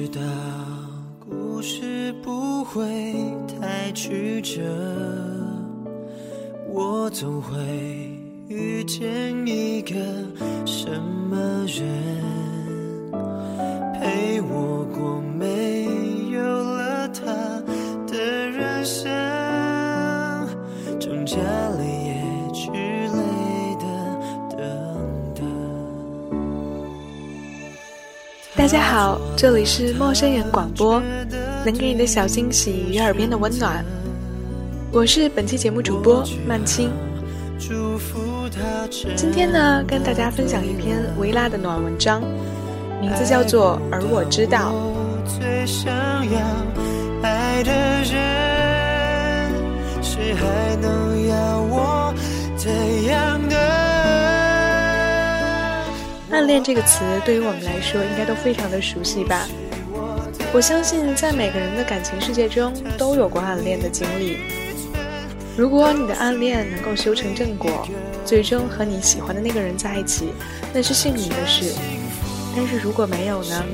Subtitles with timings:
[0.00, 0.22] 知道
[1.18, 2.82] 故事不会
[3.46, 4.62] 太曲折
[6.66, 7.54] 我总会
[8.48, 9.94] 遇见一个
[10.64, 10.88] 什
[11.28, 12.19] 么人。
[29.40, 31.02] 这里是陌生人广播，
[31.64, 33.82] 能给你的小惊喜与耳边的温暖。
[34.92, 36.90] 我是本期节目主播曼青。
[39.16, 42.20] 今天呢，跟大家分享一篇维拉的暖文章，
[43.00, 44.74] 名字叫做《而我知道》。
[50.36, 52.14] 还能要我
[52.56, 52.70] 怎
[53.04, 53.79] 样的
[56.30, 59.48] 暗恋这个词对于我们来说，应该都非常的熟悉吧？
[60.52, 64.38] 我相信，在每个人的感情世界中，都有过暗恋的经历。
[65.56, 67.86] 如果你的暗恋能够修成正果，
[68.24, 70.32] 最终和你喜欢的那个人在一起，
[70.72, 71.74] 那是幸运的事。
[72.56, 73.64] 但是如果没有呢？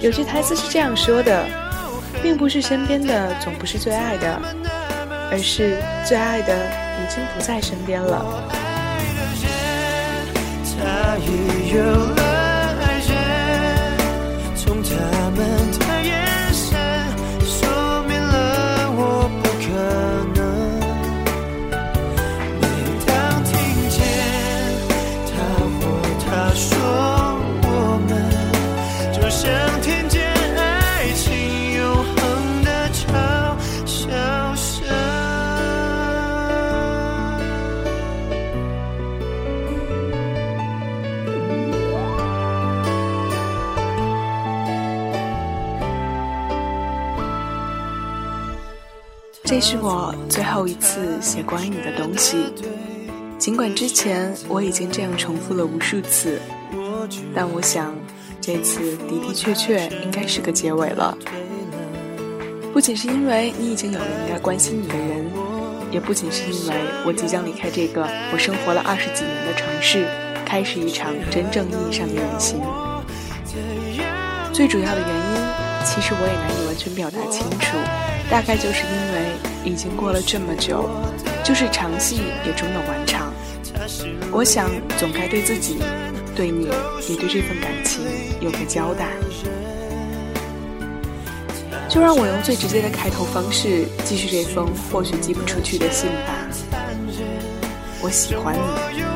[0.00, 1.46] 有句台词是这样说的，
[2.22, 4.40] 并不是身边的总不是最爱的，
[5.30, 8.67] 而是最爱的已经不在身边了。
[11.20, 12.27] 这
[50.58, 52.52] 后一次写关于你的东西，
[53.38, 56.40] 尽管之前我已经这样重复了无数次，
[57.32, 57.94] 但我想
[58.40, 61.16] 这次的的确确应该是个结尾了。
[62.72, 65.24] 不仅是因为你已经有了应该关心你的人，
[65.92, 66.74] 也不仅是因为
[67.06, 70.08] 我即将离开这个我生活了二十几年的城市，
[70.44, 72.60] 开始一场真正意义上的远行。
[74.52, 77.76] 最主要的原因，其实我也难以完全表达清楚。
[78.28, 79.32] 大概就是因为
[79.68, 80.88] 已经过了这么久，
[81.44, 83.30] 就是长戏也终有完场。
[84.32, 85.76] 我想总该对自己、
[86.34, 86.68] 对你，
[87.06, 88.02] 也对这份感情
[88.40, 89.10] 有个交代。
[91.86, 96.48] 就让我用最直接的开头方式继续这封或许寄不出去的信吧。
[98.00, 99.07] 我喜欢你。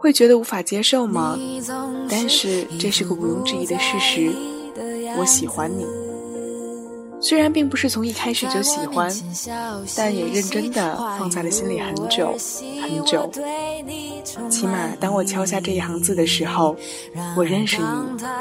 [0.00, 1.38] 会觉得无法接受吗？
[2.08, 4.32] 但是这是个毋庸置疑的事实，
[5.18, 5.84] 我喜欢你。
[7.20, 9.12] 虽然并不是从一开始就喜欢，
[9.94, 12.34] 但也认真的放在了心里很久
[12.80, 13.30] 很久。
[14.48, 16.74] 起码当我敲下这一行字的时候，
[17.36, 17.84] 我认识你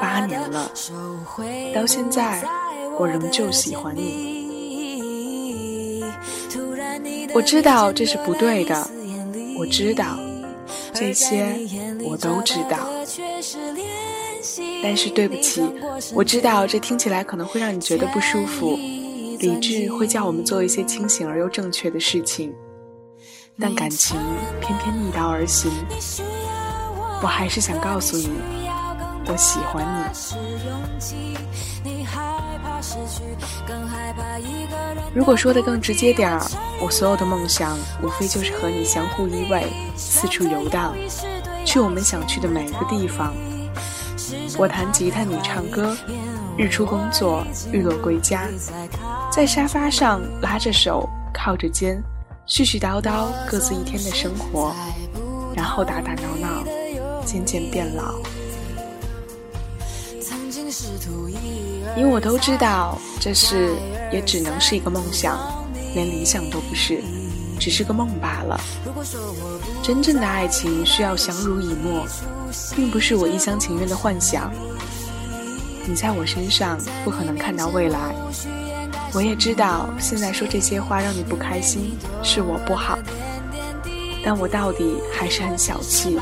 [0.02, 0.72] 八年了，
[1.76, 2.42] 到现在
[2.98, 4.40] 我仍旧喜欢你。
[7.34, 8.90] 我知道这是不对的，
[9.58, 10.18] 我知道
[11.00, 11.56] 这些
[12.04, 12.90] 我都知道。
[14.84, 15.62] 但是对不起，
[16.14, 18.78] 我知道这听起来可能会让你觉得不舒服。
[19.40, 22.54] 理智会叫我们做一些清醒而又正确的事情，
[23.58, 24.20] 但感情
[24.60, 25.72] 偏偏逆道而行。
[27.22, 28.30] 我还是想告诉你，
[29.32, 30.02] 我喜欢你。
[35.14, 36.44] 如果说的更直接点儿，
[36.82, 39.66] 我所有的梦想无非就是和你相互依偎，
[39.96, 40.96] 四处游荡，
[41.64, 43.32] 去我们想去的每一个地方。
[44.58, 45.96] 我弹吉他，你唱歌，
[46.58, 48.48] 日出工作，日落归家，
[49.32, 52.02] 在沙发上拉着手，靠着肩，
[52.48, 54.74] 絮絮叨叨各自一天的生活，
[55.56, 56.64] 然后打打闹闹，
[57.24, 58.16] 渐渐变老。
[61.98, 63.76] 因为我都知道，这事
[64.12, 65.38] 也只能是一个梦想，
[65.94, 67.02] 连理想都不是。
[67.60, 68.58] 只是个梦罢了。
[69.84, 72.06] 真正的爱情需要相濡以沫，
[72.74, 74.50] 并不是我一厢情愿的幻想。
[75.86, 78.16] 你在我身上不可能看到未来。
[79.14, 82.98] 我也知道现在说这些话让你不开心，是我不好。
[84.24, 86.18] 但我到底还是很小气，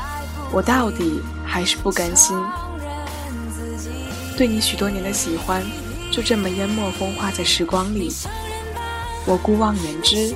[0.50, 2.36] 我到底还是不甘心。
[4.38, 5.60] 对你许多年的喜欢，
[6.12, 8.14] 就这么淹没风化在时光里。
[9.26, 10.32] 我孤望言之。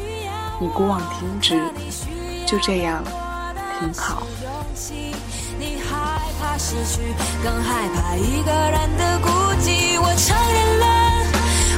[0.61, 1.61] 你孤望听之，
[2.45, 3.03] 就这样
[3.79, 4.27] 挺好。
[5.57, 7.01] 你害怕失去，
[7.45, 9.29] 更害怕一个人的孤
[9.63, 9.97] 寂。
[10.01, 10.87] 我承认了，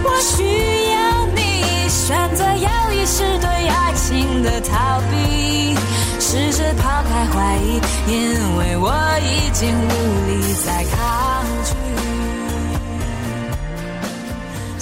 [0.05, 1.62] 我需要你。
[1.88, 5.75] 选择要意是对爱情的逃避，
[6.19, 7.81] 试着抛开怀疑，
[8.11, 9.91] 因为我已经无
[10.27, 11.84] 力再抗拒。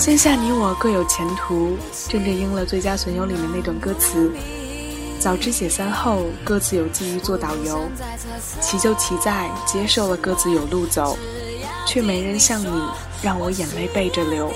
[0.03, 1.77] 线下你我各有前途，
[2.09, 4.33] 正正应了《最佳损友》里面那段歌词。
[5.21, 7.89] 早知解散后各自有机遇做导游，
[8.61, 11.17] 奇就奇在接受了各自有路走，
[11.87, 12.83] 却没人像你
[13.23, 14.53] 让我眼泪背着流，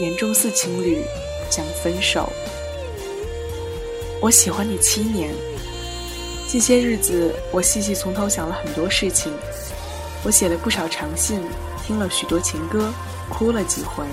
[0.00, 1.04] 严重似情侣
[1.50, 2.32] 讲分手。
[4.18, 5.34] 我喜欢你七年，
[6.48, 9.30] 近些日子我细细从头想了很多事情，
[10.22, 11.42] 我写了不少长信，
[11.86, 12.90] 听了许多情歌，
[13.28, 14.06] 哭了几回。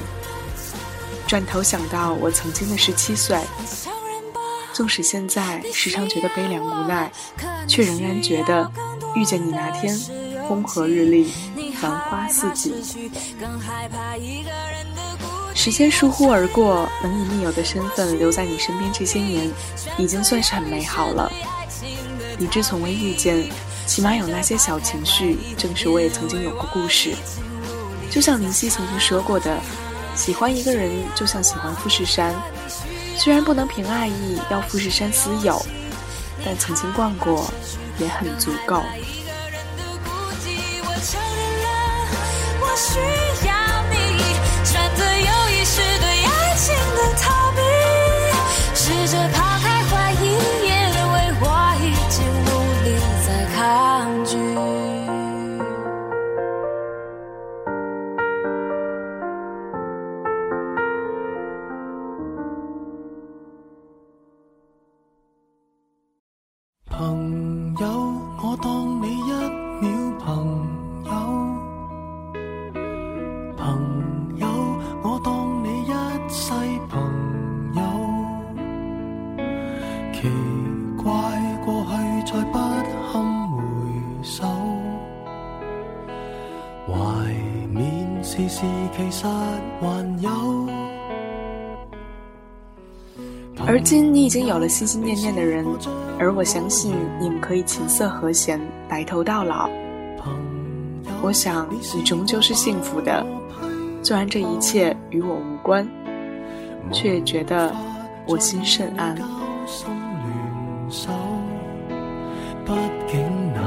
[1.32, 3.40] 转头想到我曾经的十七岁，
[4.74, 7.10] 纵使现在时常觉得悲凉无奈，
[7.70, 8.70] 却仍然觉得
[9.16, 9.98] 遇见你那天，
[10.50, 11.32] 风和日丽，
[11.80, 12.74] 繁花似锦。
[15.56, 19.50] 时间疏忽而过，能以密友的身份留在你身边这些年，
[19.98, 21.32] 已经算是很美好了。
[22.40, 23.42] 理智从未遇见，
[23.86, 27.16] 起码有那些小情绪，正是我也曾经有过故事。
[28.10, 29.58] 就像林夕曾经说过的。
[30.22, 32.32] 喜欢一个人就像喜欢富士山，
[33.18, 35.60] 虽然不能凭爱意要富士山私有，
[36.46, 37.52] 但曾经逛过
[37.98, 38.84] 也很足够。
[93.68, 95.66] 而今你已经有了心心念念的人，
[96.20, 99.70] 而我相信你们可以琴瑟和弦，白头到老。
[101.22, 103.26] 我想你终究是幸福的，
[104.02, 105.88] 虽然这一切与我无关，
[106.92, 107.72] 却觉得
[108.28, 109.16] 我心甚安。
[112.66, 112.74] 毕
[113.08, 113.20] 竟
[113.54, 113.64] 难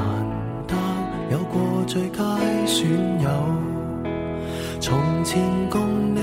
[0.67, 0.75] 得
[1.31, 2.23] 有过最佳
[2.65, 2.89] 损
[3.21, 3.29] 友，
[4.79, 6.19] 从前共你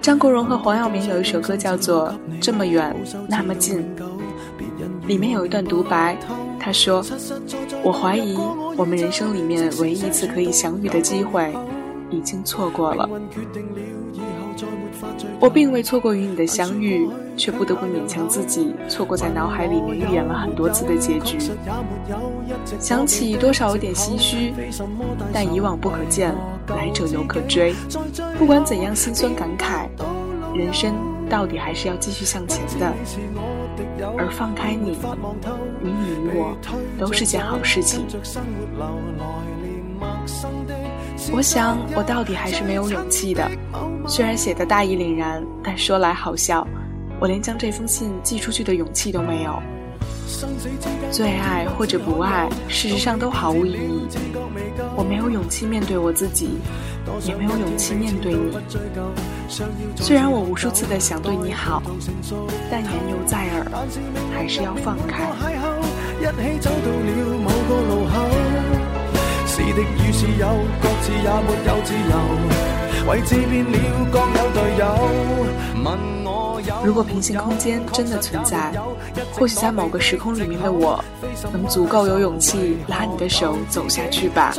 [0.00, 2.08] 张国荣和黄耀明有一首歌叫做
[2.40, 2.94] 《这么远
[3.28, 3.78] 那么近》，
[5.06, 6.16] 里面有一段独白，
[6.58, 7.04] 他说
[7.84, 8.38] ：“我怀疑
[8.76, 11.54] 我们人生里面唯一一次可以相遇的机会，
[12.10, 13.08] 已经错过了。”
[15.40, 21.38] 我并未错过与你的相遇，却不得不勉强自己错过在脑海里面预演了很多次的结局。
[22.78, 24.52] 想起多少有点唏嘘，
[25.32, 26.34] 但以往不可见，
[26.68, 27.74] 来者犹可追。
[28.38, 29.88] 不管怎样心酸感慨，
[30.56, 30.94] 人生
[31.28, 32.92] 到底还是要继续向前的。
[34.16, 34.92] 而放开你，
[35.82, 36.56] 与你与我
[36.98, 38.06] 都是件好事情。
[41.32, 43.50] 我想，我到底还是没有勇气的。
[44.06, 46.66] 虽然写的大义凛然，但说来好笑，
[47.20, 49.62] 我连将这封信寄出去的勇气都没有。
[51.10, 54.06] 最爱或者不爱，事实上都毫无意义。
[54.96, 56.58] 我没有勇气面对我自己，
[57.24, 58.56] 也没有勇气面对你。
[59.96, 61.82] 虽然我无数次的想对你好，
[62.70, 63.66] 但言犹在耳，
[64.34, 65.30] 还是要放开。
[69.56, 70.48] 是的与是友，
[70.82, 73.78] 各自也没有自由，位置变了，
[74.10, 74.82] 各有队友。
[75.84, 75.86] 问
[76.24, 78.72] 我如果平行空间真的存在，
[79.32, 81.04] 或许在某个时空里面的我，
[81.52, 84.52] 能足够有勇气拉你的手走下去吧。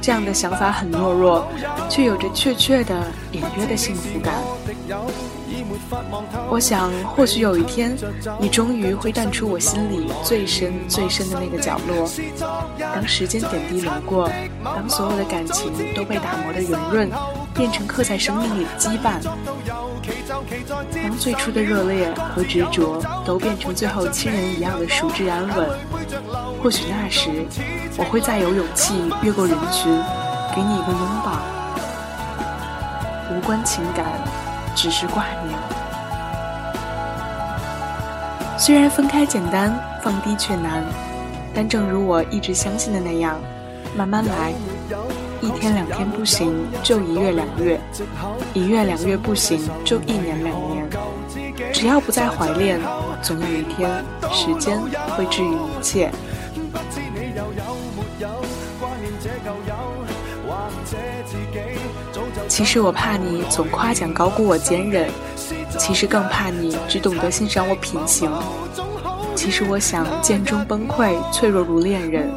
[0.00, 1.44] 这样的想法很懦弱，
[1.88, 4.32] 却有着确切的、隐约的幸福感。
[6.48, 7.96] 我想，或许有一天，
[8.38, 12.08] 你终于会淡出我心里最深最深的那个角落。
[12.78, 14.30] 当时间点滴流过，
[14.64, 17.10] 当所有的感情都被打磨的圆润，
[17.54, 19.20] 变成刻在生命里的羁绊；
[21.02, 25.68] 当最初的热烈和执着都变成最后亲人一样的熟知安稳，
[26.62, 27.30] 或许那时，
[27.96, 29.92] 我会再有勇气越过人群，
[30.54, 31.38] 给你一个拥抱，
[33.30, 34.04] 无关情感。
[34.74, 35.71] 只是挂念。
[38.64, 40.84] 虽然分开简单，放低却难，
[41.52, 43.36] 但正如我一直相信的那样，
[43.96, 44.52] 慢慢来，
[45.40, 47.76] 一天两天不行，就一月两月；
[48.54, 50.88] 一月两月不行，就一年两年。
[51.72, 52.78] 只要不再怀恋，
[53.20, 53.90] 总有一天，
[54.30, 54.80] 时间
[55.16, 56.12] 会治愈一切。
[62.46, 65.10] 其实我怕你总夸奖高估我坚韧，
[65.78, 68.30] 其实更怕你只懂得欣赏我品行。
[69.34, 72.28] 其实我想剑中崩溃，脆弱如恋人。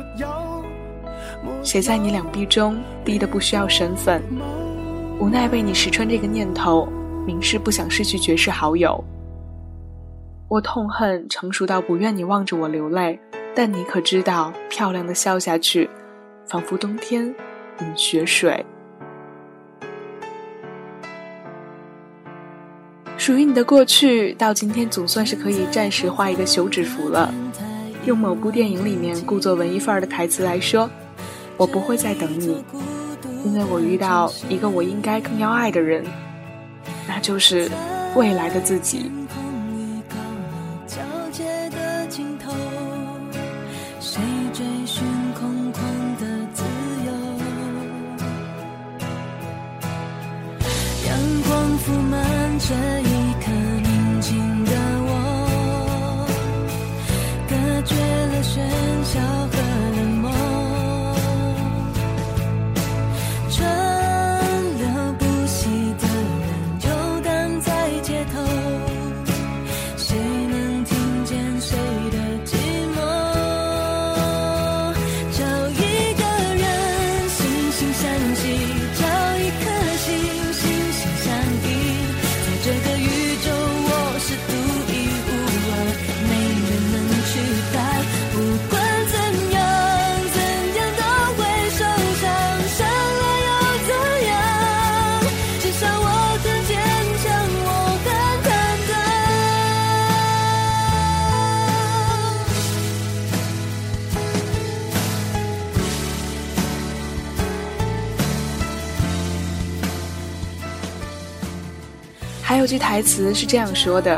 [1.63, 4.21] 谁在你两臂中，低得不需要身份，
[5.19, 6.87] 无奈被你识穿这个念头，
[7.25, 9.03] 明示不想失去绝世好友。
[10.47, 13.19] 我痛恨成熟到不愿你望着我流泪，
[13.55, 15.89] 但你可知道，漂亮的笑下去，
[16.47, 18.63] 仿佛冬天饮雪水。
[23.25, 27.33] 属于你的过去，到今天总算是可以暂时画一个休止符了。
[28.05, 30.87] 用某部电影里面故作文艺范儿的台词来说，
[31.57, 32.63] 我不会再等你，
[33.43, 36.05] 因为我遇到一个我应该更要爱的人，
[37.07, 37.67] 那就是
[38.15, 39.11] 未来的自己。
[51.07, 51.17] 阳
[51.47, 51.77] 光
[58.55, 59.54] 喧嚣。
[112.55, 114.17] 还有句台词是这样说的，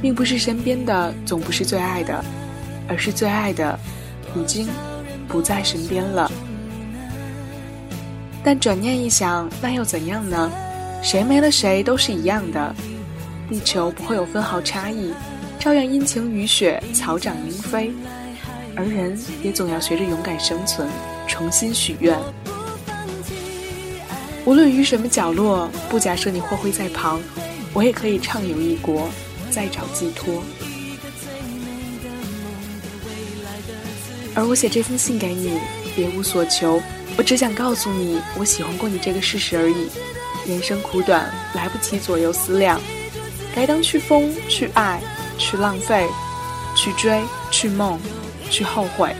[0.00, 2.24] 并不是身边的总不是最爱的，
[2.88, 3.76] 而是最爱的
[4.36, 4.68] 已经
[5.26, 6.30] 不在身边了。
[8.44, 10.48] 但转念一想，那又怎样呢？
[11.02, 12.72] 谁没了谁都是一样的，
[13.48, 15.12] 地球不会有分毫差异，
[15.58, 17.90] 照样阴晴雨雪，草长莺飞，
[18.76, 20.88] 而人也总要学着勇敢生存，
[21.26, 22.16] 重新许愿。
[24.44, 27.20] 无论于什么角落，不假设你或会在旁，
[27.76, 29.06] 我也可以畅游异国，
[29.50, 30.42] 再找寄托。
[34.34, 35.60] 而我写这封信给你，
[35.94, 36.82] 别无所求，
[37.18, 39.90] 我只想告诉你，我喜欢过你这个事实而已。
[40.48, 42.80] 人生苦短，来不及左右思量，
[43.54, 44.98] 该当去疯，去爱，
[45.36, 46.08] 去浪费，
[46.74, 48.00] 去追，去梦，
[48.50, 49.14] 去后悔。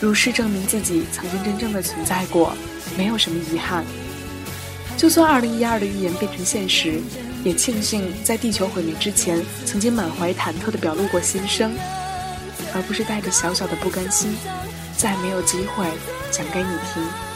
[0.00, 2.54] 如是证明自己曾经真正的存在过，
[2.94, 3.86] 没有什么遗憾。
[5.02, 7.00] 就算二零一二的预言变成现实，
[7.42, 11.74] 也庆幸在地球毁灭之前，曾经满怀忐忑的表露过心声，
[12.72, 14.32] 而不是带着小小的不甘心，
[14.96, 15.84] 再没有机会
[16.30, 17.31] 讲给你听。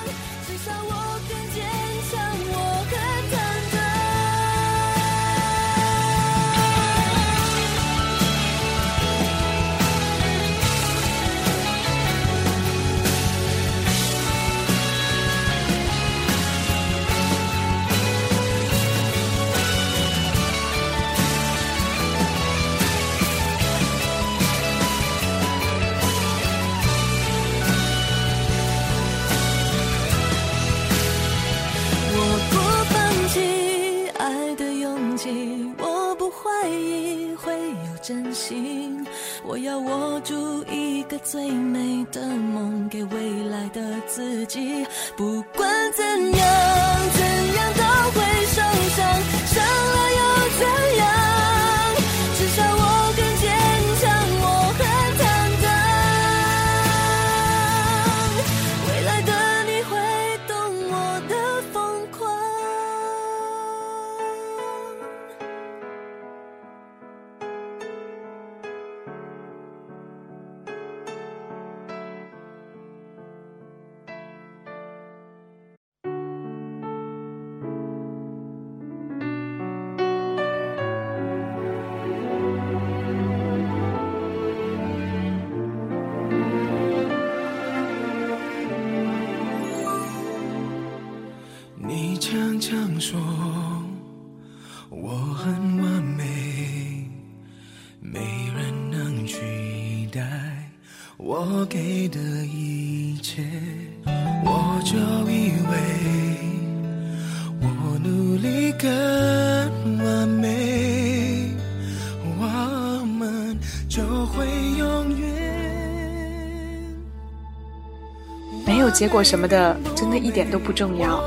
[118.97, 121.23] 结果什么的，真的一点都不重要。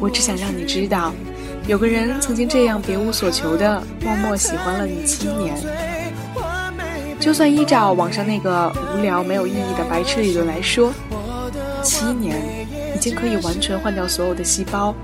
[0.00, 1.12] 我只想让你知道，
[1.66, 5.54] 有个人曾经这样别无所求的默默喜欢了你七年。
[7.20, 10.94] 就算依照网上那个无聊没有意义的白痴理论来说，
[11.82, 14.94] 七年已经可以完全换掉所有的细胞，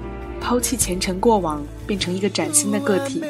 [0.41, 3.23] 抛弃前尘过往，变成一个崭新的个体。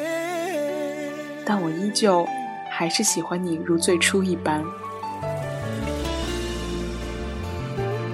[1.45, 2.25] 但我依旧
[2.71, 4.63] 还是喜欢你如最初一般。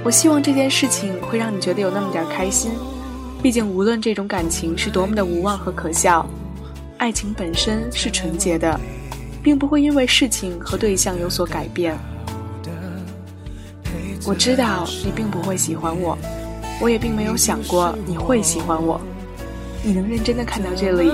[0.04, 2.72] 我希望这件事情会让你觉得有那么点开心，
[3.42, 6.26] 毕竟无论这种感情是多么的无望和可笑，
[6.98, 8.80] 爱情本身是纯洁的。
[9.44, 11.98] 并不会因为事情和对象有所改变。
[14.26, 16.18] 我知道你并不会喜欢我，
[16.80, 19.00] 我也并没有想过你会喜欢我。
[19.84, 21.12] 你能认真的看到这里，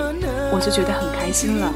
[0.54, 1.74] 我就觉得很开心了。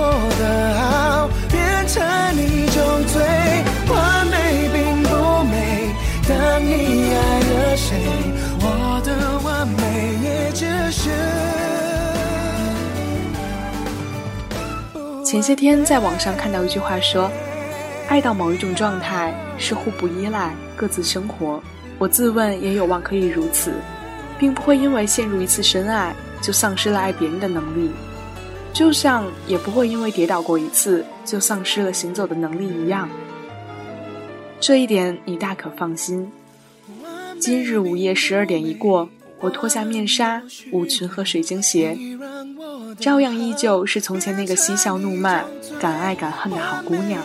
[0.00, 0.04] 我
[0.38, 0.42] 的
[0.80, 1.30] 好。
[1.90, 2.00] 成
[2.36, 3.20] 一种罪，
[3.88, 5.08] 完美并不
[5.42, 5.90] 美。
[6.28, 6.70] 当你
[7.12, 7.88] 爱了谁，
[8.60, 8.64] 我
[9.04, 9.10] 的
[9.40, 9.82] 完美
[10.22, 11.10] 也只是。
[15.24, 17.28] 前些天在网上看到一句话说
[18.08, 21.60] ：“爱到某一种状态是互不依赖，各自生活。”
[21.98, 23.72] 我自问也有望可以如此，
[24.38, 27.90] 并不会因为陷入一次深爱就丧失了爱别人的能力。
[28.72, 33.08] 就像也不会因为跌倒过一次就丧失了行走的能力一样，
[34.58, 36.30] 这一点你大可放心。
[37.38, 39.08] 今日午夜十二点一过，
[39.40, 41.98] 我脱下面纱、舞裙和水晶鞋，
[42.98, 45.42] 照样依旧是从前那个嬉笑怒骂、
[45.80, 47.22] 敢爱敢恨的好姑娘。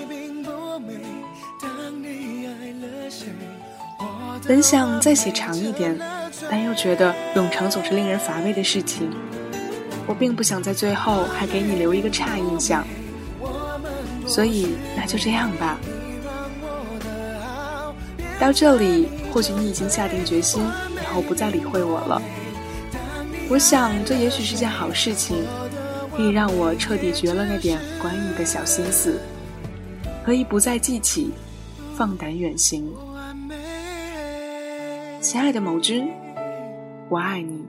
[4.47, 5.97] 本想再写长一点，
[6.49, 9.10] 但又觉得冗长总是令人乏味的事情。
[10.07, 12.85] 我并不想在最后还给你留一个差印象，
[14.27, 15.77] 所以那就这样吧。
[18.39, 20.63] 到这里，或许你已经下定决心，
[21.01, 22.21] 以后不再理会我了。
[23.49, 25.37] 我想，这也许是件好事情，
[26.15, 29.19] 可以让我彻底绝了那点关于你的小心思，
[30.23, 31.31] 可以不再记起，
[31.95, 32.91] 放胆远行。
[35.21, 36.07] 亲爱的某君，
[37.09, 37.65] 我爱你。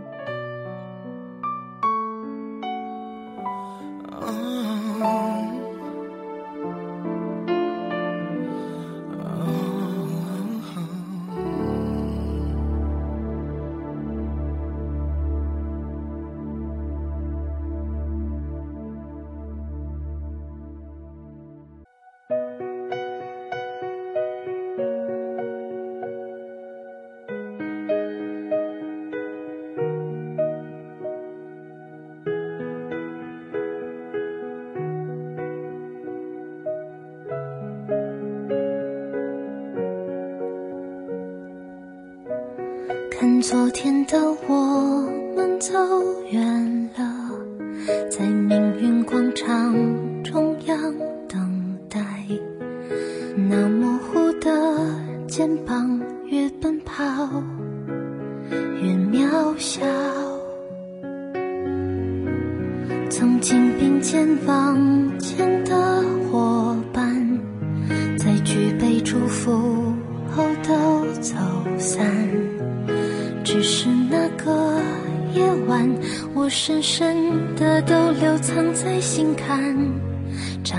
[43.48, 44.65] 昨天的我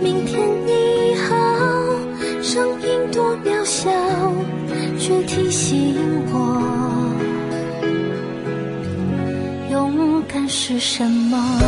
[0.00, 1.36] 明天你好，
[2.40, 3.90] 声音多渺小，
[4.98, 5.96] 却提醒
[6.32, 7.12] 我，
[9.70, 11.60] 勇敢是什么。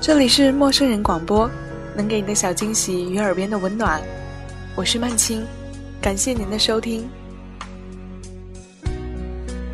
[0.00, 1.50] 这里是陌生人广播，
[1.96, 3.98] 能给你的小惊喜与耳边的温暖。
[4.74, 5.42] 我是曼青，
[6.04, 7.08] 感谢您的收听。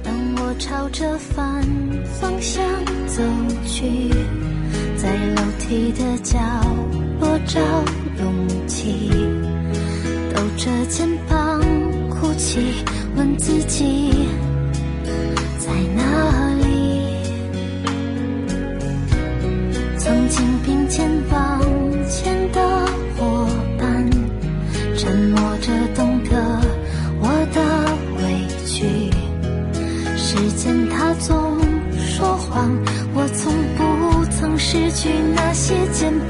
[0.01, 1.61] 当我朝着反
[2.21, 2.65] 方向
[3.09, 3.21] 走
[3.67, 4.11] 去，
[4.97, 6.39] 在楼梯的角
[7.19, 7.61] 落找
[8.21, 9.11] 勇气，
[10.33, 11.61] 抖着肩膀
[12.09, 12.85] 哭泣，
[13.17, 14.29] 问自己
[34.73, 36.30] 失去那些肩膀。